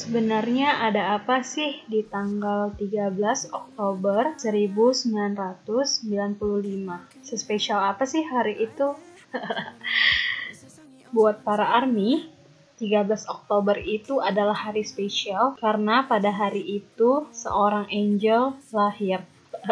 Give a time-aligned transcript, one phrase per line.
[0.00, 3.20] Sebenarnya ada apa sih di tanggal 13
[3.52, 6.00] Oktober 1995?
[7.20, 8.96] Sespesial apa sih hari itu?
[11.12, 12.32] Buat para ARMY,
[12.80, 19.20] 13 Oktober itu adalah hari spesial karena pada hari itu seorang angel lahir.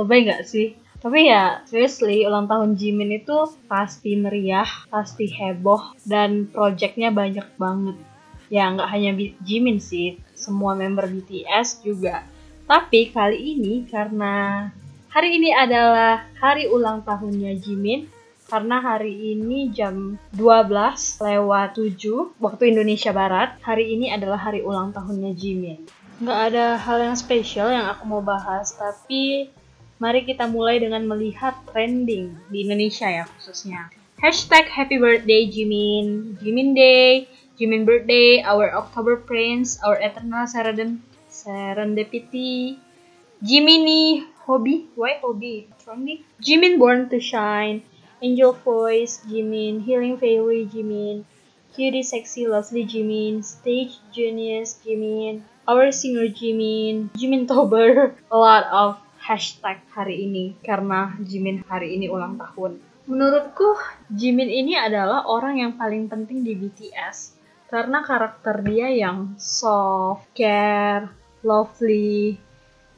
[0.00, 0.72] Lebay nggak sih?
[1.04, 8.15] Tapi ya, seriously, ulang tahun Jimin itu pasti meriah, pasti heboh, dan projectnya banyak banget
[8.52, 9.10] ya nggak hanya
[9.42, 12.26] Jimin sih semua member BTS juga.
[12.66, 14.66] Tapi kali ini karena
[15.10, 18.10] hari ini adalah hari ulang tahunnya Jimin
[18.46, 20.70] karena hari ini jam 12
[21.18, 25.86] lewat 7 waktu Indonesia Barat hari ini adalah hari ulang tahunnya Jimin.
[26.22, 29.50] Nggak ada hal yang spesial yang aku mau bahas tapi
[29.98, 33.90] mari kita mulai dengan melihat trending di Indonesia ya khususnya.
[34.22, 37.26] Hashtag happy birthday Jimin Jimin Day
[37.56, 41.00] Jimin birthday, our October Prince, our eternal serendip
[41.32, 42.76] serendipity,
[43.40, 45.64] Jiminy hobby, why hobby?
[45.80, 46.04] From
[46.36, 47.80] Jimin born to shine,
[48.20, 49.80] angel voice, Jimin.
[49.88, 51.24] Healing fairy, Jimin.
[51.72, 59.00] Cutie sexy lovely Jimin, stage genius Jimin, our singer Jimin, Jimin Tober, a lot of
[59.16, 62.84] hashtag hari ini karena Jimin hari ini ulang tahun.
[63.08, 63.80] Menurutku,
[64.12, 71.10] Jimin ini adalah orang yang paling penting di BTS karena karakter dia yang soft, care,
[71.42, 72.38] lovely,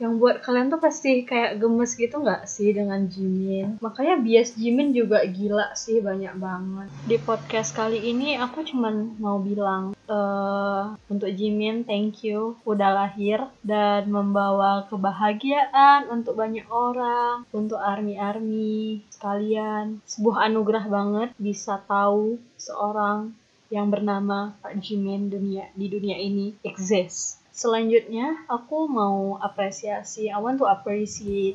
[0.00, 3.76] yang buat kalian tuh pasti kayak gemes gitu nggak sih dengan Jimin?
[3.84, 6.88] Makanya bias Jimin juga gila sih banyak banget.
[7.04, 13.44] Di podcast kali ini aku cuman mau bilang uh, untuk Jimin thank you udah lahir
[13.60, 23.36] dan membawa kebahagiaan untuk banyak orang untuk army-army sekalian sebuah anugerah banget bisa tahu seorang
[23.70, 27.38] yang bernama Pak Jimin dunia di dunia ini exist.
[27.54, 31.54] Selanjutnya, aku mau apresiasi, I want to appreciate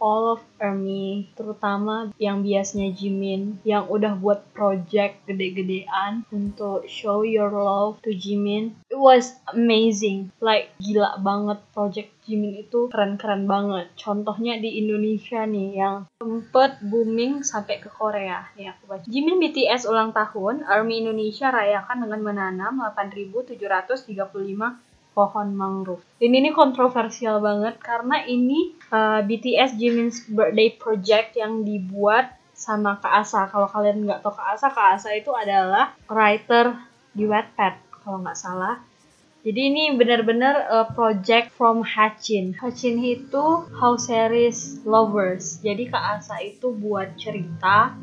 [0.00, 7.52] all of ARMY, terutama yang biasanya Jimin, yang udah buat project gede-gedean untuk show your
[7.52, 8.74] love to Jimin.
[8.88, 13.92] It was amazing, like gila banget project Jimin itu keren-keren banget.
[13.96, 18.48] Contohnya di Indonesia nih yang sempet booming sampai ke Korea.
[18.56, 19.04] Nih aku baca.
[19.06, 26.02] Jimin BTS ulang tahun, ARMY Indonesia rayakan dengan menanam 8.735 pohon mangrove.
[26.22, 33.24] Ini ini kontroversial banget karena ini uh, BTS Jimin's Birthday Project yang dibuat sama Kak
[33.24, 33.48] Asa.
[33.48, 36.76] Kalau kalian nggak tahu Kak Asa, Kak Asa itu adalah writer
[37.16, 38.80] di Wattpad kalau nggak salah.
[39.40, 42.52] Jadi ini benar-benar uh, project from Hachin.
[42.60, 45.56] Hachin itu house series lovers.
[45.64, 47.96] Jadi Kak Asa itu buat cerita,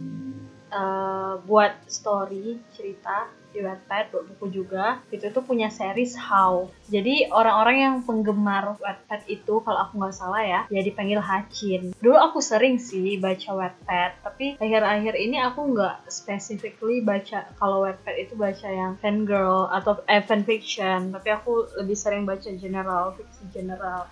[0.72, 6.70] uh, buat story cerita di Wattpad buat buku juga itu tuh punya series How.
[6.92, 12.18] Jadi orang-orang yang penggemar Wattpad itu kalau aku nggak salah ya ya dipanggil Hacin dulu
[12.20, 18.34] aku sering sih baca Wattpad tapi akhir-akhir ini aku nggak specifically baca kalau Wattpad itu
[18.36, 23.48] baca yang fan girl atau eh, fan fiction tapi aku lebih sering baca general fiksi
[23.52, 24.08] general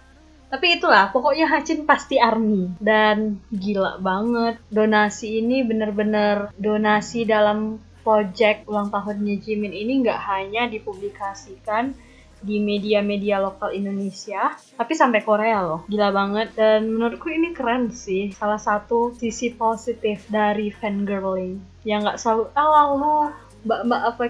[0.49, 8.69] tapi itulah pokoknya Hacin pasti army dan gila banget donasi ini bener-bener donasi dalam project
[8.69, 11.97] ulang tahunnya Jimin ini nggak hanya dipublikasikan
[12.45, 15.81] di media-media lokal Indonesia, tapi sampai Korea loh.
[15.89, 18.29] Gila banget dan menurutku ini keren sih.
[18.37, 21.57] Salah satu sisi positif dari fangirling.
[21.81, 23.17] Yang nggak selalu, ah lalu
[23.65, 24.23] mbak-mbak apa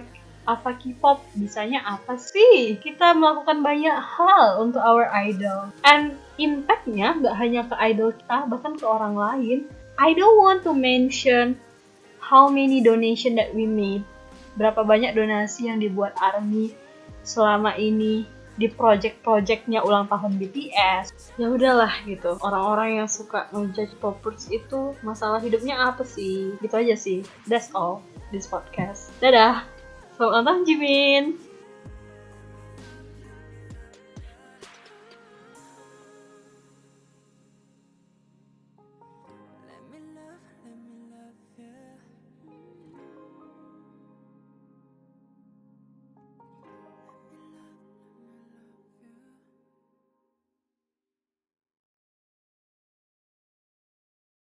[0.45, 1.25] apa K-pop?
[1.33, 2.77] Bisanya apa sih?
[2.79, 5.73] Kita melakukan banyak hal untuk our idol.
[5.81, 9.69] And impactnya nggak hanya ke idol kita, bahkan ke orang lain.
[9.97, 11.57] I don't want to mention
[12.21, 14.05] how many donation that we made.
[14.55, 16.71] Berapa banyak donasi yang dibuat ARMY
[17.25, 22.39] selama ini di project-projectnya ulang tahun BTS ya udahlah gitu.
[22.39, 26.55] Orang-orang yang suka ngejudge poppers itu masalah hidupnya apa sih?
[26.63, 27.27] Gitu aja sih.
[27.47, 27.99] That's all
[28.31, 29.11] this podcast.
[29.19, 29.74] Dadah
[30.15, 31.44] selamat ulang Jimin